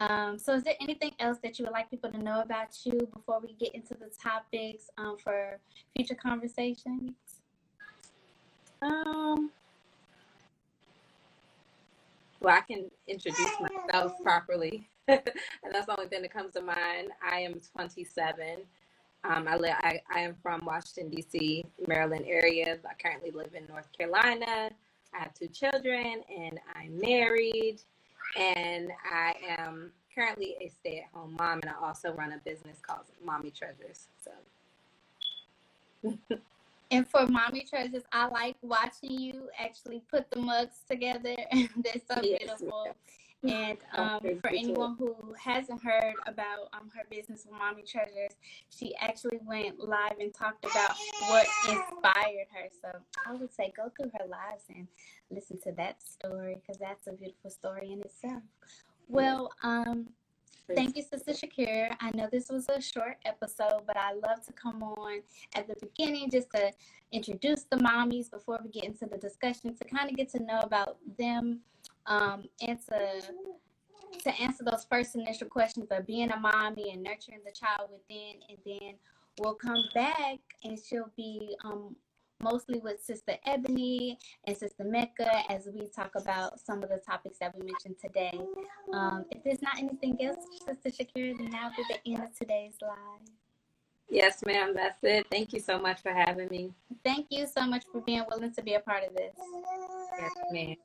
Um, 0.00 0.38
so, 0.38 0.54
is 0.54 0.64
there 0.64 0.74
anything 0.80 1.12
else 1.18 1.38
that 1.42 1.58
you 1.58 1.64
would 1.64 1.72
like 1.72 1.90
people 1.90 2.10
to 2.10 2.18
know 2.18 2.40
about 2.40 2.68
you 2.84 3.08
before 3.12 3.40
we 3.40 3.54
get 3.54 3.74
into 3.74 3.94
the 3.94 4.10
topics 4.20 4.90
um, 4.98 5.16
for 5.22 5.58
future 5.94 6.14
conversations? 6.14 7.12
Um, 8.80 9.50
well, 12.40 12.56
I 12.56 12.60
can 12.62 12.90
introduce 13.06 13.50
myself 13.60 14.14
properly, 14.22 14.88
and 15.08 15.20
that's 15.70 15.86
the 15.86 15.96
only 15.96 16.08
thing 16.08 16.22
that 16.22 16.32
comes 16.32 16.54
to 16.54 16.62
mind. 16.62 17.10
I 17.24 17.40
am 17.40 17.60
27. 17.76 18.58
Um, 19.24 19.46
I, 19.46 19.56
li- 19.56 19.70
I, 19.70 20.00
I 20.12 20.20
am 20.20 20.34
from 20.42 20.64
Washington, 20.64 21.08
D.C., 21.10 21.64
Maryland 21.86 22.24
area. 22.26 22.78
I 22.84 22.94
currently 23.00 23.30
live 23.30 23.54
in 23.54 23.66
North 23.68 23.86
Carolina. 23.96 24.70
I 25.14 25.18
have 25.18 25.34
two 25.34 25.46
children 25.46 26.22
and 26.28 26.58
I'm 26.74 26.98
married. 26.98 27.80
And 28.36 28.90
I 29.10 29.34
am 29.58 29.92
currently 30.14 30.56
a 30.60 30.68
stay 30.68 31.00
at 31.00 31.18
home 31.18 31.36
mom. 31.38 31.60
And 31.62 31.70
I 31.70 31.86
also 31.86 32.12
run 32.12 32.32
a 32.32 32.38
business 32.38 32.78
called 32.80 33.04
Mommy 33.24 33.50
Treasures. 33.50 34.08
So. 34.22 34.30
and 36.90 37.08
for 37.08 37.26
Mommy 37.26 37.66
Treasures, 37.68 38.02
I 38.12 38.28
like 38.28 38.56
watching 38.62 39.18
you 39.18 39.48
actually 39.58 40.02
put 40.10 40.30
the 40.30 40.40
mugs 40.40 40.80
together. 40.88 41.36
They're 41.52 42.02
so 42.10 42.20
yes, 42.22 42.38
beautiful. 42.38 42.96
And 43.48 43.78
um, 43.94 44.20
for 44.40 44.48
anyone 44.50 44.94
who 44.96 45.34
hasn't 45.36 45.82
heard 45.82 46.14
about 46.26 46.68
um, 46.72 46.90
her 46.94 47.02
business 47.10 47.44
with 47.44 47.58
Mommy 47.58 47.82
Treasures, 47.82 48.32
she 48.70 48.94
actually 49.00 49.40
went 49.44 49.80
live 49.80 50.18
and 50.20 50.32
talked 50.32 50.64
about 50.64 50.94
what 51.28 51.46
inspired 51.68 52.46
her. 52.54 52.68
So 52.80 52.98
I 53.26 53.32
would 53.32 53.52
say 53.52 53.72
go 53.76 53.90
through 53.96 54.12
her 54.18 54.26
lives 54.28 54.64
and 54.68 54.86
listen 55.30 55.58
to 55.62 55.72
that 55.72 56.02
story 56.02 56.56
because 56.60 56.78
that's 56.78 57.08
a 57.08 57.12
beautiful 57.12 57.50
story 57.50 57.92
in 57.92 58.00
itself. 58.02 58.42
Well, 59.08 59.50
um, 59.64 60.06
thank 60.72 60.96
you, 60.96 61.02
Sister 61.02 61.32
Shakura. 61.32 61.96
I 62.00 62.12
know 62.14 62.28
this 62.30 62.48
was 62.48 62.68
a 62.68 62.80
short 62.80 63.16
episode, 63.24 63.82
but 63.88 63.96
I 63.96 64.12
love 64.12 64.46
to 64.46 64.52
come 64.52 64.84
on 64.84 65.20
at 65.56 65.66
the 65.66 65.74
beginning 65.80 66.30
just 66.30 66.48
to 66.52 66.70
introduce 67.10 67.64
the 67.64 67.76
mommies 67.78 68.30
before 68.30 68.60
we 68.62 68.70
get 68.70 68.84
into 68.84 69.06
the 69.06 69.18
discussion 69.18 69.74
to 69.74 69.84
kind 69.84 70.08
of 70.08 70.16
get 70.16 70.30
to 70.30 70.42
know 70.44 70.60
about 70.60 70.98
them 71.18 71.60
um, 72.06 72.44
and 72.60 72.78
to 72.88 73.22
to 74.24 74.40
answer 74.40 74.62
those 74.62 74.86
first 74.90 75.14
initial 75.14 75.48
questions 75.48 75.86
of 75.90 76.06
being 76.06 76.30
a 76.30 76.38
mommy 76.38 76.90
and 76.92 77.02
nurturing 77.02 77.40
the 77.44 77.52
child 77.52 77.88
within, 77.90 78.34
and 78.48 78.58
then 78.66 78.94
we'll 79.38 79.54
come 79.54 79.82
back 79.94 80.38
and 80.64 80.78
she'll 80.78 81.10
be 81.16 81.56
um, 81.64 81.96
mostly 82.42 82.78
with 82.80 83.02
Sister 83.02 83.36
Ebony 83.46 84.18
and 84.46 84.56
Sister 84.56 84.84
Mecca 84.84 85.50
as 85.50 85.68
we 85.72 85.86
talk 85.86 86.10
about 86.16 86.60
some 86.60 86.82
of 86.82 86.90
the 86.90 86.98
topics 86.98 87.38
that 87.38 87.56
we 87.56 87.64
mentioned 87.64 87.96
today. 88.00 88.38
Um, 88.92 89.24
if 89.30 89.42
there's 89.44 89.62
not 89.62 89.78
anything 89.78 90.22
else, 90.22 90.44
Sister 90.66 91.04
Shakura, 91.04 91.36
then 91.38 91.50
now 91.50 91.70
be 91.76 91.82
the 91.88 92.12
end 92.12 92.24
of 92.24 92.36
today's 92.36 92.74
live. 92.82 93.28
Yes, 94.10 94.44
ma'am. 94.44 94.72
That's 94.74 94.98
it. 95.02 95.26
Thank 95.30 95.54
you 95.54 95.60
so 95.60 95.78
much 95.78 96.02
for 96.02 96.12
having 96.12 96.48
me. 96.48 96.70
Thank 97.02 97.28
you 97.30 97.46
so 97.46 97.66
much 97.66 97.84
for 97.90 98.02
being 98.02 98.24
willing 98.28 98.52
to 98.52 98.62
be 98.62 98.74
a 98.74 98.80
part 98.80 99.04
of 99.04 99.14
this. 99.14 99.32
Yes, 100.18 100.32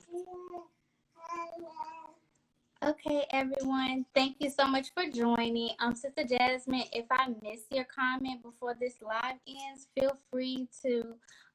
Okay, 2.81 3.29
everyone. 3.29 4.09
Thank 4.15 4.37
you 4.41 4.49
so 4.49 4.65
much 4.65 4.89
for 4.97 5.05
joining. 5.05 5.69
Um, 5.77 5.93
Sister 5.93 6.25
Jasmine, 6.25 6.89
if 6.91 7.05
I 7.13 7.29
miss 7.45 7.69
your 7.69 7.85
comment 7.85 8.41
before 8.41 8.73
this 8.73 8.95
live 9.05 9.37
ends, 9.45 9.85
feel 9.93 10.17
free 10.31 10.67
to 10.81 11.13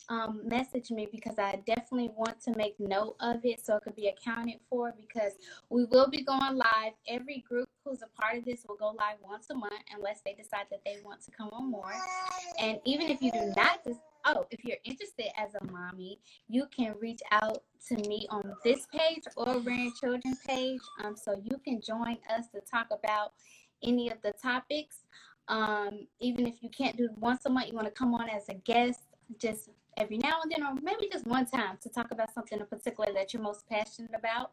um, 0.08 0.40
message 0.44 0.92
me 0.92 1.08
because 1.10 1.36
I 1.36 1.58
definitely 1.66 2.12
want 2.16 2.40
to 2.42 2.54
make 2.56 2.78
note 2.78 3.16
of 3.18 3.44
it 3.44 3.64
so 3.64 3.74
it 3.74 3.82
could 3.82 3.96
be 3.96 4.06
accounted 4.06 4.60
for 4.70 4.94
because 4.96 5.32
we 5.68 5.84
will 5.86 6.08
be 6.08 6.22
going 6.22 6.56
live. 6.56 6.92
Every 7.08 7.44
group 7.48 7.68
who's 7.84 8.02
a 8.02 8.20
part 8.20 8.38
of 8.38 8.44
this 8.44 8.64
will 8.68 8.76
go 8.76 8.94
live 8.94 9.18
once 9.20 9.50
a 9.50 9.54
month 9.54 9.82
unless 9.94 10.20
they 10.24 10.34
decide 10.34 10.66
that 10.70 10.82
they 10.84 10.98
want 11.04 11.22
to 11.22 11.32
come 11.32 11.50
on 11.52 11.70
more. 11.70 11.92
And 12.60 12.78
even 12.84 13.10
if 13.10 13.20
you 13.20 13.32
do 13.32 13.52
not, 13.56 13.80
oh, 14.26 14.46
if 14.50 14.64
you're 14.64 14.76
interested 14.84 15.26
as 15.38 15.54
a 15.54 15.72
mommy, 15.72 16.18
you 16.48 16.66
can 16.76 16.94
reach 17.00 17.20
out 17.30 17.62
to 17.88 17.96
me 18.08 18.26
on 18.30 18.54
this 18.64 18.86
page 18.92 19.22
or 19.36 19.58
Rearing 19.60 19.92
Children 19.98 20.36
page. 20.46 20.80
Um, 21.02 21.16
so 21.16 21.40
you 21.42 21.58
can 21.64 21.80
join 21.80 22.18
us 22.36 22.46
to 22.54 22.60
talk 22.60 22.88
about 22.90 23.32
any 23.82 24.10
of 24.10 24.20
the 24.22 24.32
topics. 24.32 24.98
Um, 25.48 26.06
even 26.20 26.46
if 26.46 26.62
you 26.62 26.68
can't 26.68 26.96
do 26.96 27.04
it 27.04 27.18
once 27.18 27.46
a 27.46 27.50
month, 27.50 27.68
you 27.68 27.74
want 27.74 27.86
to 27.86 27.92
come 27.92 28.14
on 28.14 28.28
as 28.28 28.48
a 28.48 28.54
guest, 28.54 29.00
just 29.38 29.70
every 29.96 30.18
now 30.18 30.40
and 30.42 30.50
then, 30.50 30.62
or 30.64 30.74
maybe 30.82 31.08
just 31.10 31.26
one 31.26 31.46
time 31.46 31.78
to 31.82 31.88
talk 31.88 32.10
about 32.10 32.34
something 32.34 32.58
in 32.58 32.66
particular 32.66 33.12
that 33.12 33.32
you're 33.32 33.42
most 33.42 33.68
passionate 33.68 34.10
about, 34.14 34.50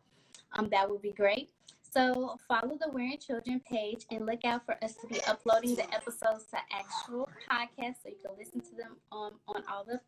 um, 0.53 0.69
that 0.69 0.89
would 0.89 1.01
be 1.01 1.11
great. 1.11 1.49
So 1.93 2.37
follow 2.47 2.75
the 2.79 2.89
Rearing 2.91 3.19
Children 3.19 3.61
page 3.69 4.07
and 4.09 4.25
look 4.25 4.43
out 4.45 4.65
for 4.65 4.83
us 4.83 4.95
to 4.95 5.07
be 5.07 5.19
uploading 5.27 5.75
the 5.75 5.83
episodes 5.93 6.45
to 6.45 6.57
actual 6.71 7.29
podcasts 7.51 8.01
so 8.01 8.09
you 8.09 8.15
can 8.25 8.35
listen 8.35 8.61
to 8.61 8.75
them 8.75 8.97
on, 9.11 9.33
on 9.47 9.61
all 9.71 9.85
the 9.85 9.99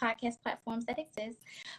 podcast 0.00 0.40
platforms 0.42 0.86
that 0.86 0.98
exist. 0.98 1.36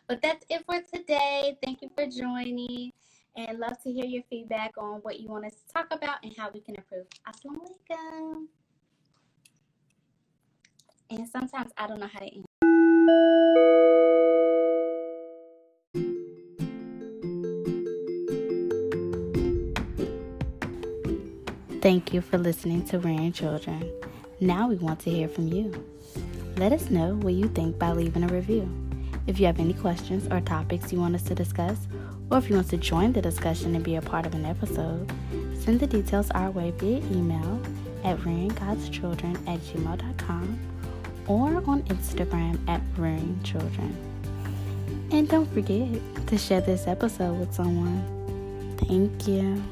But 0.08 0.22
that's 0.22 0.46
it 0.48 0.64
for 0.66 0.80
today. 0.94 1.58
Thank 1.64 1.82
you 1.82 1.90
for 1.96 2.06
joining 2.06 2.92
and 3.36 3.58
love 3.58 3.82
to 3.82 3.92
hear 3.92 4.06
your 4.06 4.22
feedback 4.30 4.74
on 4.78 5.00
what 5.02 5.20
you 5.20 5.30
want 5.30 5.46
us 5.46 5.54
to 5.54 5.74
talk 5.74 5.88
about 5.92 6.18
and 6.24 6.38
how 6.38 6.52
we 6.54 6.60
can 6.60 6.76
improve. 6.76 7.08
Assalamu 7.28 7.66
alaikum. 7.90 8.46
And 11.10 11.28
sometimes 11.28 11.72
I 11.78 11.88
don't 11.88 12.00
know 12.00 12.10
how 12.14 12.20
to 12.20 12.28
end. 12.28 12.46
Thank 21.82 22.14
you 22.14 22.22
for 22.22 22.38
listening 22.38 22.86
to 22.90 23.00
Rearing 23.00 23.32
Children. 23.32 23.92
Now 24.40 24.68
we 24.68 24.76
want 24.76 25.00
to 25.00 25.10
hear 25.10 25.28
from 25.28 25.48
you. 25.48 25.84
Let 26.58 26.74
us 26.74 26.92
know 26.92 27.16
what 27.16 27.34
you 27.34 27.48
think 27.48 27.80
by 27.80 27.92
leaving 27.92 28.24
a 28.24 28.28
review. 28.28 28.70
If 29.26 29.40
you 29.40 29.48
have 29.48 29.60
any 29.60 29.74
questions 29.74 30.28
or 30.30 30.42
topics 30.42 30.94
you 30.94 31.00
want 31.00 31.16
us 31.16 31.24
to 31.24 31.34
discuss, 31.34 31.80
or 32.30 32.38
if 32.38 32.52
you 32.52 32.56
want 32.56 32.70
to 32.70 32.78
join 32.78 33.14
the 33.14 33.22
discussion 33.22 33.74
and 33.74 33.84
be 33.84 33.96
a 33.96 34.02
part 34.02 34.28
of 34.28 34.36
an 34.36 34.46
episode, 34.46 35.12
send 35.60 35.80
the 35.80 35.88
details 35.88 36.30
our 36.32 36.52
way 36.52 36.70
via 36.78 36.98
email 36.98 37.60
at 38.04 38.16
rearinggodschildren 38.20 39.34
at 39.48 39.60
gmail.com 39.62 40.60
or 41.28 41.64
on 41.68 41.82
Instagram 41.84 42.60
at 42.70 42.82
rearingchildren. 42.94 43.96
And 45.12 45.28
don't 45.28 45.52
forget 45.52 46.00
to 46.28 46.38
share 46.38 46.62
this 46.62 46.86
episode 46.86 47.40
with 47.40 47.52
someone. 47.56 48.06
Thank 48.78 49.28
you. 49.28 49.64